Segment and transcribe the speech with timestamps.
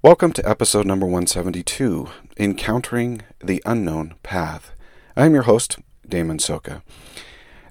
[0.00, 2.08] Welcome to episode number 172
[2.38, 4.70] Encountering the Unknown Path.
[5.16, 6.82] I'm your host, Damon Soka.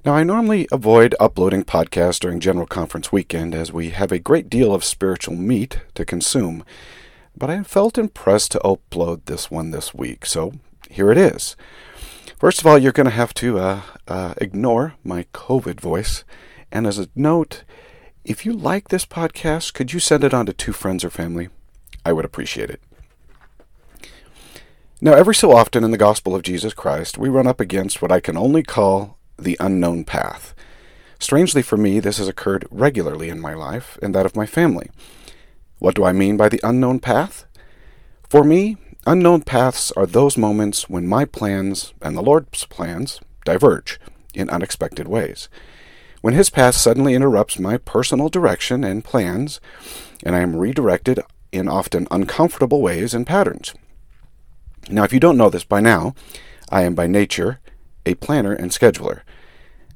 [0.04, 4.50] Now, I normally avoid uploading podcasts during General Conference weekend as we have a great
[4.50, 6.66] deal of spiritual meat to consume,
[7.38, 10.52] but I felt impressed to upload this one this week, so
[10.90, 11.56] here it is.
[12.38, 16.26] First of all, you're going to have to uh, uh, ignore my COVID voice,
[16.74, 17.64] and as a note,
[18.26, 21.48] if you like this podcast, could you send it on to two friends or family?
[22.08, 22.82] I would appreciate it.
[25.02, 28.14] Now, every so often in the gospel of Jesus Christ, we run up against what
[28.14, 30.56] I can only call the unknown path.
[31.20, 34.90] Strangely for me, this has occurred regularly in my life and that of my family.
[35.80, 37.46] What do I mean by the unknown path?
[38.30, 44.00] For me, unknown paths are those moments when my plans and the Lord's plans diverge
[44.34, 45.50] in unexpected ways.
[46.22, 49.60] When His path suddenly interrupts my personal direction and plans,
[50.24, 51.20] and I am redirected
[51.52, 53.74] in often uncomfortable ways and patterns.
[54.90, 56.14] Now, if you don't know this by now,
[56.70, 57.60] I am by nature
[58.06, 59.22] a planner and scheduler.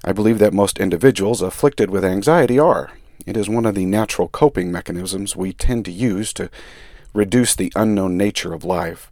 [0.03, 2.91] I believe that most individuals afflicted with anxiety are.
[3.25, 6.49] It is one of the natural coping mechanisms we tend to use to
[7.13, 9.11] reduce the unknown nature of life.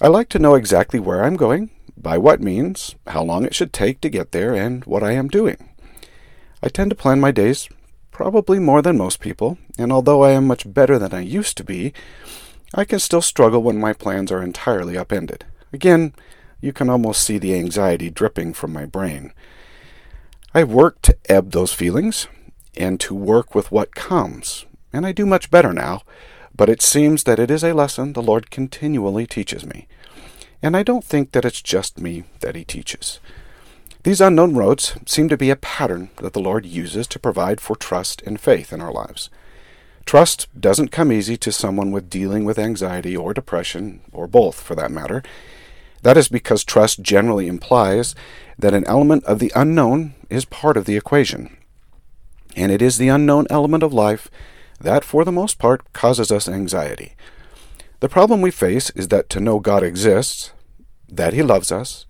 [0.00, 3.72] I like to know exactly where I'm going, by what means, how long it should
[3.72, 5.70] take to get there, and what I am doing.
[6.62, 7.68] I tend to plan my days
[8.14, 11.64] probably more than most people, and although I am much better than I used to
[11.64, 11.92] be,
[12.72, 15.44] I can still struggle when my plans are entirely upended.
[15.72, 16.14] Again,
[16.60, 19.32] you can almost see the anxiety dripping from my brain.
[20.54, 22.28] I've worked to ebb those feelings
[22.76, 26.02] and to work with what comes, and I do much better now,
[26.54, 29.88] but it seems that it is a lesson the Lord continually teaches me.
[30.62, 33.18] And I don't think that it's just me that He teaches.
[34.04, 37.74] These unknown roads seem to be a pattern that the Lord uses to provide for
[37.74, 39.30] trust and faith in our lives.
[40.04, 44.74] Trust doesn't come easy to someone with dealing with anxiety or depression, or both for
[44.74, 45.22] that matter.
[46.02, 48.14] That is because trust generally implies
[48.58, 51.56] that an element of the unknown is part of the equation.
[52.54, 54.30] And it is the unknown element of life
[54.78, 57.14] that, for the most part, causes us anxiety.
[58.00, 60.52] The problem we face is that to know God exists,
[61.08, 62.04] that He loves us,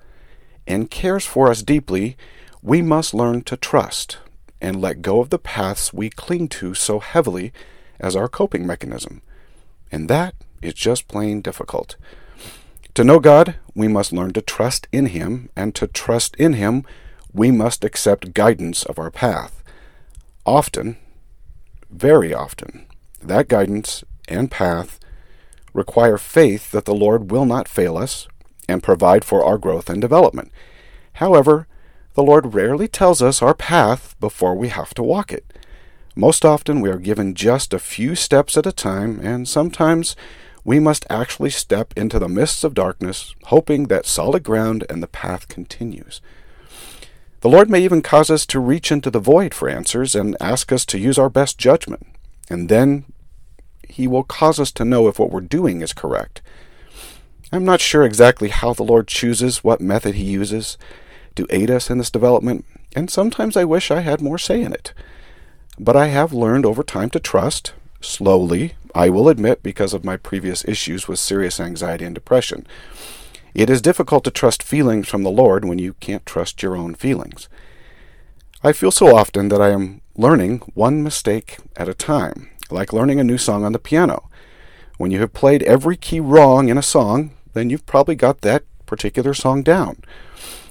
[0.66, 2.16] and cares for us deeply,
[2.62, 4.18] we must learn to trust
[4.60, 7.52] and let go of the paths we cling to so heavily
[8.00, 9.20] as our coping mechanism.
[9.92, 11.96] And that is just plain difficult.
[12.94, 16.84] To know God, we must learn to trust in Him, and to trust in Him,
[17.32, 19.62] we must accept guidance of our path.
[20.46, 20.96] Often,
[21.90, 22.86] very often,
[23.20, 25.00] that guidance and path
[25.72, 28.28] require faith that the Lord will not fail us
[28.68, 30.52] and provide for our growth and development.
[31.14, 31.66] However,
[32.14, 35.44] the Lord rarely tells us our path before we have to walk it.
[36.16, 40.14] Most often we are given just a few steps at a time, and sometimes
[40.64, 45.08] we must actually step into the mists of darkness, hoping that solid ground and the
[45.08, 46.20] path continues.
[47.40, 50.72] The Lord may even cause us to reach into the void for answers and ask
[50.72, 52.06] us to use our best judgment,
[52.48, 53.04] and then
[53.88, 56.40] He will cause us to know if what we're doing is correct.
[57.54, 60.76] I'm not sure exactly how the Lord chooses what method He uses
[61.36, 62.64] to aid us in this development,
[62.96, 64.92] and sometimes I wish I had more say in it.
[65.78, 70.16] But I have learned over time to trust, slowly, I will admit, because of my
[70.16, 72.66] previous issues with serious anxiety and depression.
[73.54, 76.96] It is difficult to trust feelings from the Lord when you can't trust your own
[76.96, 77.48] feelings.
[78.64, 83.20] I feel so often that I am learning one mistake at a time, like learning
[83.20, 84.28] a new song on the piano.
[84.98, 88.64] When you have played every key wrong in a song, then you've probably got that
[88.86, 90.02] particular song down.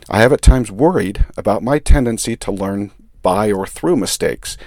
[0.10, 4.58] I have at times worried about my tendency to learn by or through mistakes,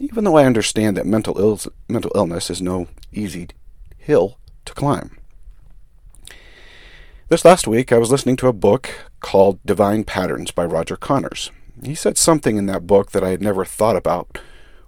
[0.00, 3.48] even though I understand that mental, Ill- mental illness is no easy
[3.96, 5.18] hill to climb.
[7.28, 8.88] This last week, I was listening to a book
[9.20, 11.50] called Divine Patterns by Roger Connors.
[11.84, 14.38] He said something in that book that I had never thought about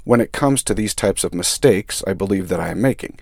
[0.04, 3.18] when it comes to these types of mistakes I believe that I am making.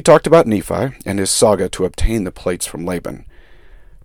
[0.00, 3.26] He talked about Nephi and his saga to obtain the plates from Laban.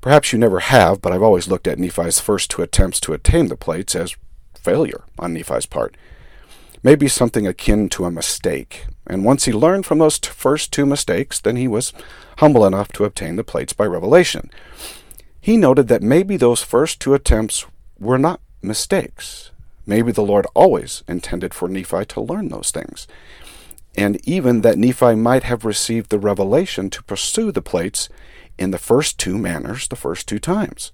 [0.01, 3.47] Perhaps you never have, but I've always looked at Nephi's first two attempts to attain
[3.47, 4.17] the plates as
[4.55, 5.95] failure on Nephi's part.
[6.83, 8.87] Maybe something akin to a mistake.
[9.07, 11.93] And once he learned from those t- first two mistakes, then he was
[12.39, 14.51] humble enough to obtain the plates by revelation.
[15.39, 17.65] He noted that maybe those first two attempts
[17.97, 19.51] were not mistakes.
[19.85, 23.07] Maybe the Lord always intended for Nephi to learn those things
[23.97, 28.09] and even that Nephi might have received the revelation to pursue the plates
[28.57, 30.91] in the first two manners, the first two times.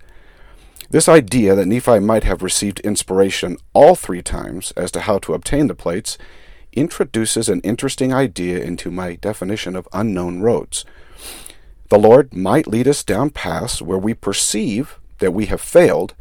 [0.90, 5.34] This idea that Nephi might have received inspiration all three times as to how to
[5.34, 6.18] obtain the plates
[6.74, 10.86] introduces an interesting idea into my definition of unknown roads.
[11.90, 16.14] The Lord might lead us down paths where we perceive that we have failed,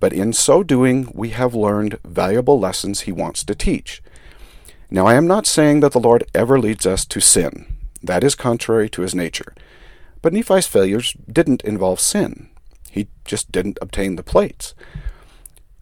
[0.00, 4.02] but in so doing we have learned valuable lessons He wants to teach.
[4.90, 7.66] Now, I am not saying that the Lord ever leads us to sin.
[8.02, 9.54] That is contrary to His nature.
[10.22, 12.48] But Nephi's failures didn't involve sin.
[12.90, 14.74] He just didn't obtain the plates.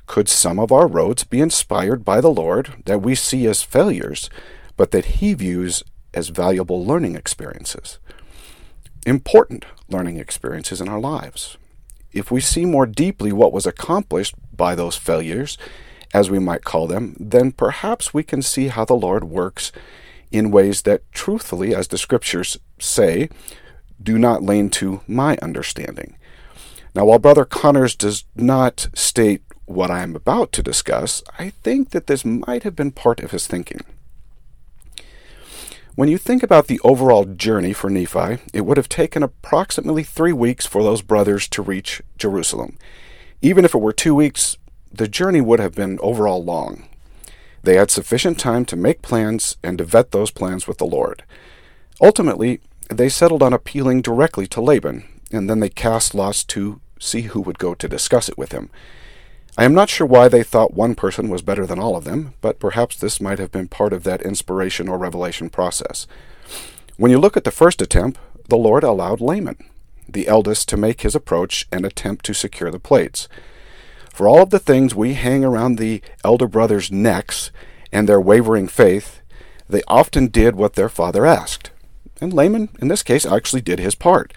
[0.07, 4.29] Could some of our roads be inspired by the Lord that we see as failures,
[4.77, 7.99] but that He views as valuable learning experiences?
[9.07, 11.57] Important learning experiences in our lives.
[12.13, 15.59] If we see more deeply what was accomplished by those failures,
[16.17, 19.71] as we might call them, then perhaps we can see how the Lord works
[20.31, 23.29] in ways that, truthfully, as the scriptures say,
[24.03, 26.17] do not lean to my understanding.
[26.95, 31.91] Now, while Brother Connors does not state what I am about to discuss, I think
[31.91, 33.83] that this might have been part of his thinking.
[35.97, 40.33] When you think about the overall journey for Nephi, it would have taken approximately three
[40.33, 42.79] weeks for those brothers to reach Jerusalem.
[43.43, 44.57] Even if it were two weeks,
[44.97, 46.89] the journey would have been overall long.
[47.63, 51.25] They had sufficient time to make plans and to vet those plans with the Lord.
[52.01, 57.23] Ultimately, they settled on appealing directly to Laban, and then they cast lots to see
[57.23, 58.71] who would go to discuss it with him.
[59.59, 62.35] I am not sure why they thought one person was better than all of them,
[62.41, 66.07] but perhaps this might have been part of that inspiration or revelation process.
[66.97, 69.57] When you look at the first attempt, the Lord allowed Laman,
[70.09, 73.29] the eldest, to make his approach and attempt to secure the plates.
[74.17, 77.51] For all of the things we hang around the elder brothers' necks
[77.93, 79.21] and their wavering faith,
[79.69, 81.71] they often did what their father asked.
[82.19, 84.33] And Laman, in this case, actually did his part.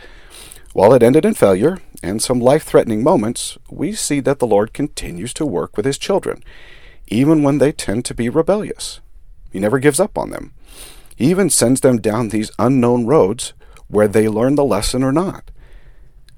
[0.73, 4.73] While it ended in failure and some life threatening moments, we see that the Lord
[4.73, 6.43] continues to work with his children,
[7.07, 8.99] even when they tend to be rebellious.
[9.49, 10.51] He never gives up on them.
[11.15, 13.53] He even sends them down these unknown roads
[13.87, 15.51] where they learn the lesson or not.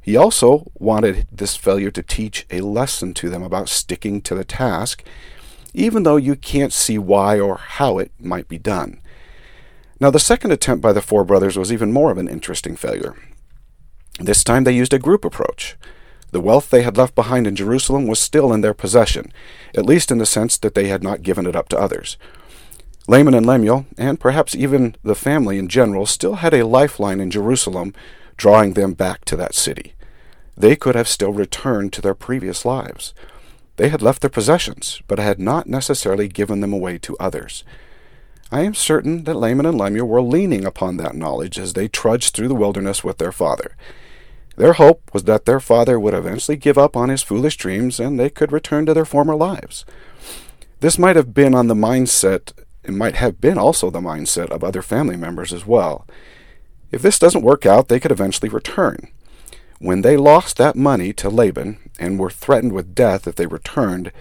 [0.02, 4.44] He also wanted this failure to teach a lesson to them about sticking to the
[4.44, 5.04] task,
[5.74, 9.00] even though you can't see why or how it might be done.
[10.00, 13.16] Now, the second attempt by the four brothers was even more of an interesting failure.
[14.20, 15.78] This time they used a group approach.
[16.32, 19.32] The wealth they had left behind in Jerusalem was still in their possession,
[19.76, 22.18] at least in the sense that they had not given it up to others.
[23.08, 27.30] Laman and Lemuel, and perhaps even the family in general, still had a lifeline in
[27.30, 27.94] Jerusalem
[28.42, 29.94] drawing them back to that city.
[30.58, 33.14] They could have still returned to their previous lives.
[33.76, 37.64] They had left their possessions, but had not necessarily given them away to others.
[38.52, 42.34] I am certain that Laman and Lemuel were leaning upon that knowledge as they trudged
[42.34, 43.76] through the wilderness with their father.
[44.58, 48.20] Their hope was that their father would eventually give up on his foolish dreams and
[48.20, 49.86] they could return to their former lives.
[50.80, 52.54] This might have been on the mindset,
[52.84, 56.08] it might have been also the mindset of other family members as well.
[56.92, 59.08] If this doesn't work out, they could eventually return.
[59.80, 64.12] When they lost that money to Laban and were threatened with death if they returned,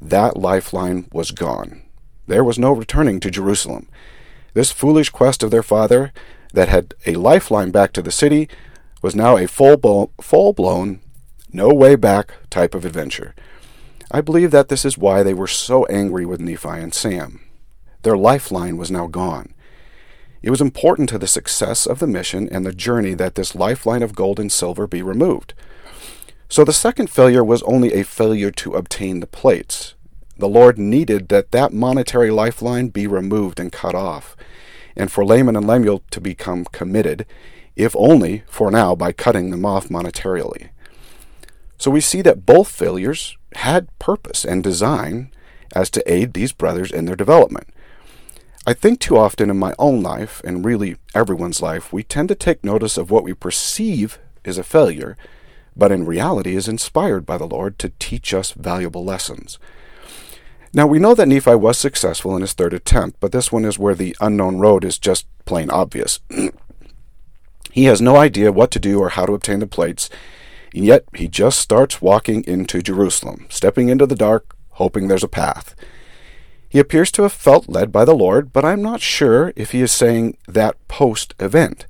[0.00, 1.82] that lifeline was gone.
[2.26, 3.88] There was no returning to Jerusalem.
[4.52, 6.12] This foolish quest of their father,
[6.52, 8.48] that had a lifeline back to the city,
[9.00, 11.00] was now a full, blown,
[11.52, 13.34] no way back type of adventure.
[14.10, 17.40] I believe that this is why they were so angry with Nephi and Sam.
[18.02, 19.54] Their lifeline was now gone.
[20.42, 24.02] It was important to the success of the mission and the journey that this lifeline
[24.02, 25.54] of gold and silver be removed.
[26.48, 29.94] So the second failure was only a failure to obtain the plates.
[30.38, 34.36] The Lord needed that that monetary lifeline be removed and cut off,
[34.96, 37.26] and for Laman and Lemuel to become committed,
[37.74, 40.68] if only for now by cutting them off monetarily.
[41.76, 45.30] So we see that both failures had purpose and design
[45.74, 47.68] as to aid these brothers in their development.
[48.68, 52.34] I think too often in my own life, and really everyone's life, we tend to
[52.34, 55.16] take notice of what we perceive is a failure,
[55.74, 59.58] but in reality is inspired by the Lord to teach us valuable lessons.
[60.74, 63.78] Now we know that Nephi was successful in his third attempt, but this one is
[63.78, 66.20] where the unknown road is just plain obvious.
[67.72, 70.10] he has no idea what to do or how to obtain the plates,
[70.74, 75.26] and yet he just starts walking into Jerusalem, stepping into the dark, hoping there's a
[75.28, 75.74] path.
[76.68, 79.80] He appears to have felt led by the Lord, but I'm not sure if he
[79.80, 81.86] is saying that post event.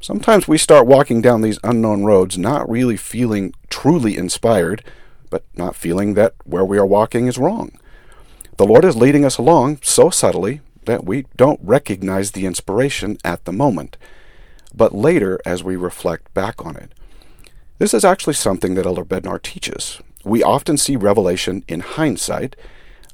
[0.00, 4.84] Sometimes we start walking down these unknown roads not really feeling truly inspired,
[5.30, 7.72] but not feeling that where we are walking is wrong.
[8.56, 13.44] The Lord is leading us along so subtly that we don't recognize the inspiration at
[13.44, 13.96] the moment,
[14.74, 16.92] but later as we reflect back on it.
[17.78, 20.00] This is actually something that Elder Bednar teaches.
[20.24, 22.54] We often see revelation in hindsight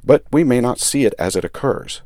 [0.06, 2.00] but we may not see it as it occurs.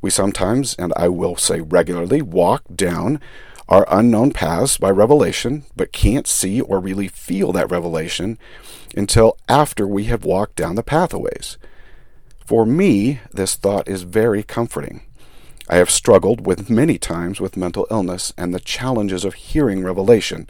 [0.00, 3.20] We sometimes, and I will say regularly, walk down
[3.68, 8.38] our unknown paths by revelation, but can't see or really feel that revelation
[8.96, 11.58] until after we have walked down the pathways.
[12.46, 15.02] For me, this thought is very comforting.
[15.68, 20.48] I have struggled with many times with mental illness and the challenges of hearing revelation,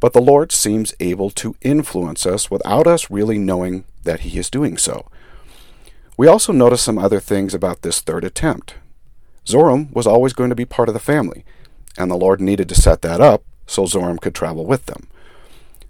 [0.00, 4.50] but the Lord seems able to influence us without us really knowing that He is
[4.50, 5.06] doing so.
[6.16, 8.76] We also notice some other things about this third attempt.
[9.44, 11.44] Zoram was always going to be part of the family,
[11.98, 15.08] and the Lord needed to set that up so Zoram could travel with them.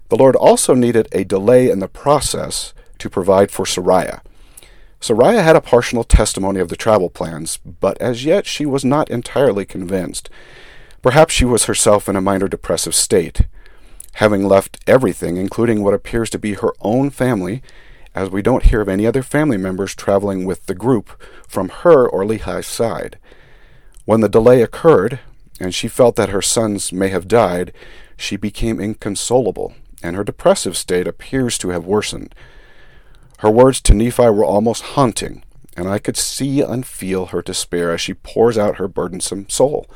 [0.09, 4.21] The Lord also needed a delay in the process to provide for Sariah.
[5.01, 9.11] Sariah had a partial testimony of the travel plans, but as yet she was not
[9.11, 10.31] entirely convinced.
[11.03, 13.43] Perhaps she was herself in a minor depressive state.
[14.15, 17.63] Having left everything, including what appears to be her own family,
[18.15, 22.09] as we don't hear of any other family members traveling with the group from her
[22.09, 23.19] or Lehi's side.
[24.05, 25.21] When the delay occurred,
[25.59, 27.73] and she felt that her sons may have died,
[28.17, 32.35] she became inconsolable, and her depressive state appears to have worsened.
[33.39, 35.43] Her words to Nephi were almost haunting,
[35.77, 39.87] and I could see and feel her despair as she pours out her burdensome soul.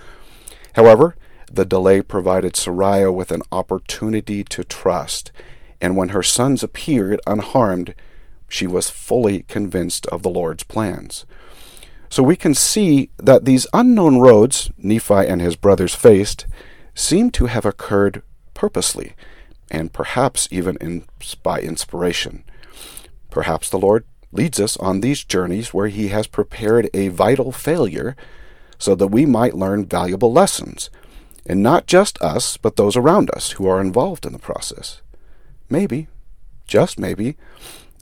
[0.74, 1.16] However,
[1.50, 5.32] the delay provided Sariah with an opportunity to trust,
[5.80, 7.94] and when her sons appeared unharmed,
[8.48, 11.26] she was fully convinced of the Lord's plans.
[12.08, 16.46] So we can see that these unknown roads Nephi and his brothers faced
[16.94, 18.22] seem to have occurred
[18.54, 19.14] purposely,
[19.70, 21.04] and perhaps even in,
[21.42, 22.44] by inspiration.
[23.30, 28.16] Perhaps the Lord leads us on these journeys where He has prepared a vital failure
[28.78, 30.90] so that we might learn valuable lessons,
[31.46, 35.00] and not just us, but those around us who are involved in the process.
[35.68, 36.08] Maybe,
[36.66, 37.36] just maybe,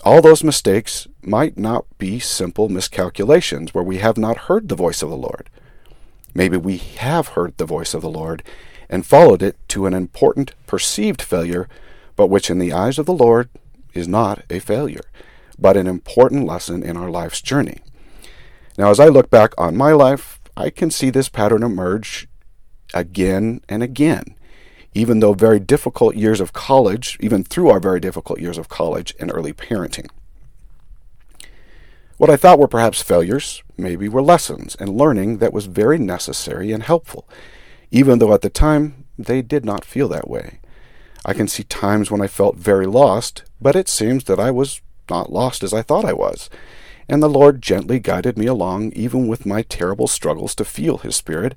[0.07, 5.03] all those mistakes might not be simple miscalculations where we have not heard the voice
[5.03, 5.51] of the Lord.
[6.33, 8.45] Maybe we have heard the voice of the Lord
[8.89, 11.69] and followed it to an important perceived failure,
[12.15, 13.49] but which in the eyes of the Lord
[13.95, 15.07] is not a failure,
[15.59, 17.81] but an important lesson in our life's journey.
[18.79, 22.29] Now, as I look back on my life, I can see this pattern emerge
[22.95, 24.36] again and again
[24.97, 29.15] even though very difficult years of college, even through our very difficult years of college
[29.21, 30.09] and early parenting.
[32.17, 36.73] What I thought were perhaps failures, maybe were lessons and learning that was very necessary
[36.73, 37.29] and helpful,
[37.91, 40.61] even though at the time they did not feel that way.
[41.27, 44.81] I can see times when I felt very lost, but it seems that I was
[45.11, 46.49] not lost as I thought I was,
[47.07, 51.17] and the Lord gently guided me along even with my terrible struggles to feel His
[51.17, 51.55] Spirit,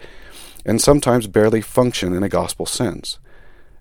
[0.66, 3.18] and sometimes barely function in a gospel sense.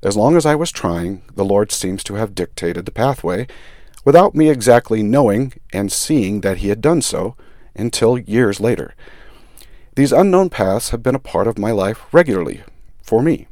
[0.02, 3.46] As long as I was trying, the Lord seems to have dictated the pathway,
[4.04, 7.36] without me exactly knowing and seeing that He had done so
[7.74, 8.94] until years later.
[9.96, 12.62] These unknown paths have been a part of my life regularly,
[13.02, 13.48] for me,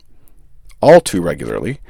[0.81, 1.81] all too regularly,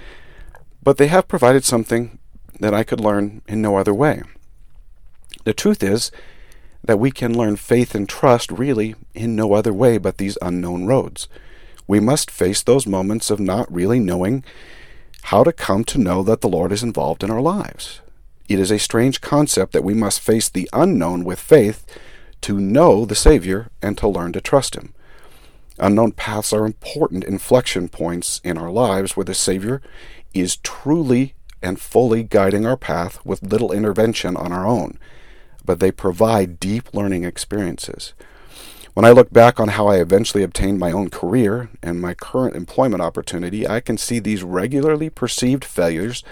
[0.83, 2.19] but they have provided something
[2.61, 4.23] that I could learn in no other way.
[5.45, 6.11] The truth is
[6.83, 10.87] that we can learn faith and trust really in no other way but these unknown
[10.87, 11.29] roads
[11.87, 14.45] we must face those moments of not really knowing
[15.25, 18.01] how to come to know that the Lord is involved in our lives.
[18.49, 21.85] It is a strange concept that we must face the unknown with faith
[22.43, 24.95] to know the Savior and to learn to trust Him.
[25.79, 29.83] Unknown paths are important inflection points in our lives where the Savior
[30.33, 34.99] is truly and fully guiding our path with little intervention on our own,
[35.65, 38.15] but they provide deep learning experiences.
[38.97, 42.57] When I look back on how I eventually obtained my own career and my current
[42.57, 46.25] employment opportunity, I can see these regularly perceived failures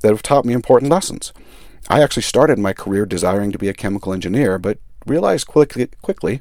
[0.00, 1.32] that have taught me important lessons.
[1.88, 6.40] I actually started my career desiring to be a chemical engineer, but realized quickly, quickly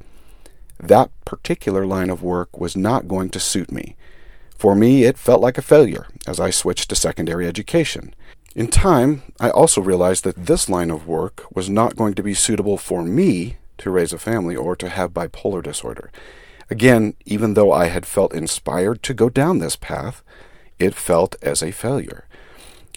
[0.79, 3.95] that particular line of work was not going to suit me.
[4.57, 8.15] For me, it felt like a failure as I switched to secondary education.
[8.55, 12.33] In time, I also realized that this line of work was not going to be
[12.33, 16.11] suitable for me to raise a family or to have bipolar disorder.
[16.69, 20.23] Again, even though I had felt inspired to go down this path,
[20.77, 22.25] it felt as a failure.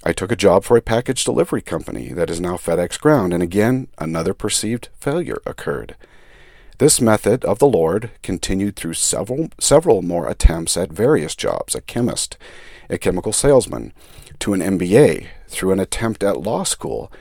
[0.04, 3.42] I took a job for a package delivery company that is now FedEx Ground, and
[3.42, 5.96] again, another perceived failure occurred.
[6.78, 11.80] This method of the Lord continued through several, several more attempts at various jobs a
[11.80, 12.36] chemist,
[12.90, 13.92] a chemical salesman,
[14.40, 17.12] to an MBA, through an attempt at law school,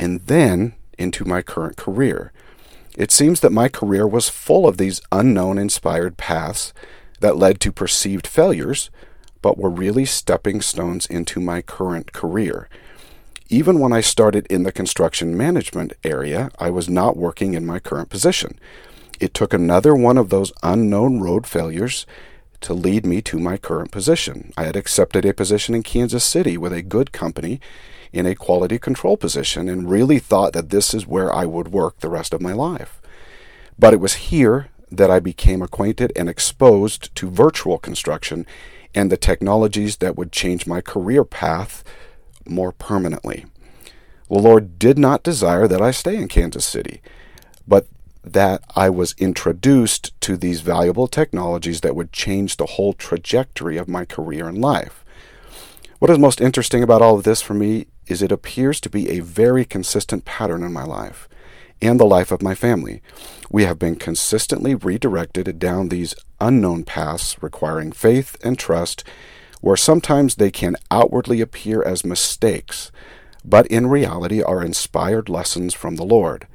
[0.00, 2.32] and then into my current career.
[2.96, 6.72] It seems that my career was full of these unknown inspired paths
[7.20, 8.90] that led to perceived failures,
[9.42, 12.68] but were really stepping stones into my current career.
[13.48, 17.78] Even when I started in the construction management area, I was not working in my
[17.78, 18.58] current position.
[19.20, 22.06] It took another one of those unknown road failures
[22.62, 24.52] to lead me to my current position.
[24.56, 27.60] I had accepted a position in Kansas City with a good company
[28.14, 31.98] in a quality control position and really thought that this is where I would work
[31.98, 33.02] the rest of my life.
[33.78, 38.46] But it was here that I became acquainted and exposed to virtual construction
[38.94, 41.82] and the technologies that would change my career path
[42.46, 43.46] more permanently.
[44.28, 47.02] The Lord did not desire that I stay in Kansas City,
[47.66, 47.88] but
[48.22, 53.88] that I was introduced to these valuable technologies that would change the whole trajectory of
[53.88, 55.04] my career and life.
[55.98, 59.08] What is most interesting about all of this for me is it appears to be
[59.10, 61.28] a very consistent pattern in my life
[61.80, 63.02] and the life of my family.
[63.50, 69.04] We have been consistently redirected down these unknown paths requiring faith and trust,
[69.60, 72.90] where sometimes they can outwardly appear as mistakes,
[73.44, 76.46] but in reality are inspired lessons from the Lord.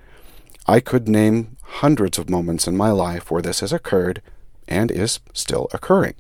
[0.68, 4.22] I could name hundreds of moments in my life where this has occurred
[4.68, 6.16] and is still occurring.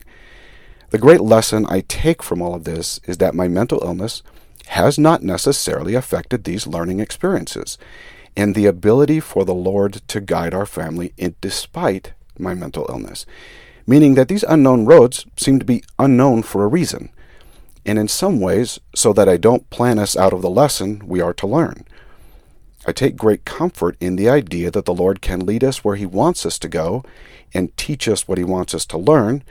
[0.89, 4.23] The great lesson I take from all of this is that my mental illness
[4.69, 7.77] has not necessarily affected these learning experiences
[8.37, 13.25] and the ability for the Lord to guide our family in, despite my mental illness,
[13.87, 17.09] meaning that these unknown roads seem to be unknown for a reason,
[17.83, 21.19] and in some ways so that I don't plan us out of the lesson we
[21.19, 21.83] are to learn.
[22.85, 26.05] I take great comfort in the idea that the Lord can lead us where He
[26.05, 27.03] wants us to go
[27.55, 29.43] and teach us what He wants us to learn,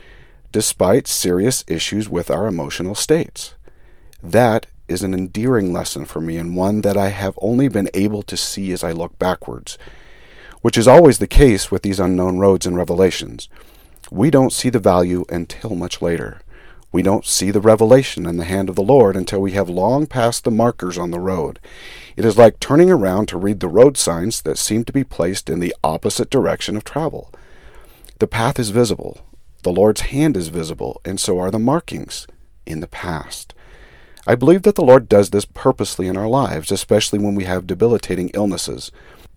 [0.52, 3.56] despite serious issues with our emotional states.
[4.22, 8.22] That is an endearing lesson for me and one that I have only been able
[8.22, 9.78] to see as I look backwards,
[10.62, 13.48] which is always the case with these unknown roads and revelations.
[14.10, 16.40] We don't see the value until much later.
[16.90, 20.06] We don't see the revelation in the hand of the Lord until we have long
[20.06, 21.60] passed the markers on the road.
[22.16, 25.50] It is like turning around to read the road signs that seem to be placed
[25.50, 27.30] in the opposite direction of travel.
[28.18, 29.20] The path is visible,
[29.62, 32.26] the Lord's hand is visible, and so are the markings
[32.64, 33.54] in the past.
[34.28, 37.66] I believe that the Lord does this purposely in our lives, especially when we have
[37.66, 38.92] debilitating illnesses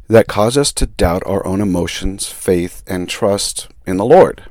[0.09, 4.43] that cause us to doubt our own emotions, faith, and trust in the Lord.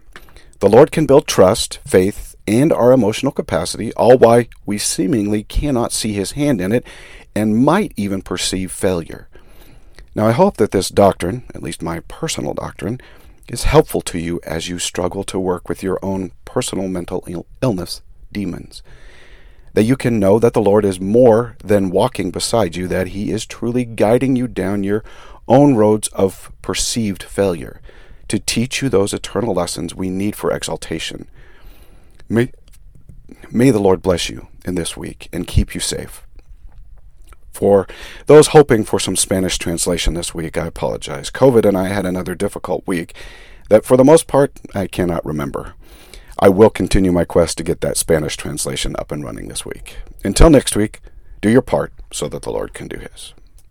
[0.61, 5.93] The Lord can build trust, faith, and our emotional capacity, all while we seemingly cannot
[5.93, 6.87] see His hand in it
[7.35, 9.29] and might even perceive failure.
[10.14, 12.99] Now, I hope that this doctrine, at least my personal doctrine,
[13.47, 17.27] is helpful to you as you struggle to work with your own personal mental
[17.61, 18.01] illness
[18.33, 18.83] demons
[19.75, 23.31] that you can know that the Lord is more than walking beside you, that He
[23.31, 25.05] is truly guiding you down your
[25.49, 27.81] own roads of perceived failure
[28.29, 31.29] to teach you those eternal lessons we need for exaltation.
[32.29, 32.53] May,
[33.51, 36.25] may the Lord bless you in this week and keep you safe.
[37.53, 37.87] For
[38.27, 41.31] those hoping for some Spanish translation this week, I apologize.
[41.31, 43.15] COVID and I had another difficult week
[43.69, 45.75] that, for the most part, I cannot remember.
[46.42, 49.98] I will continue my quest to get that Spanish translation up and running this week.
[50.24, 51.00] Until next week,
[51.42, 53.35] do your part so that the Lord can do his.